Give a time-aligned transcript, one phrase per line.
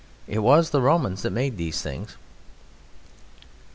[0.27, 2.17] It was the Romans that made these things.